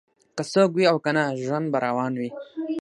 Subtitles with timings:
[0.35, 2.29] که څوک وي او کنه ژوند به روان وي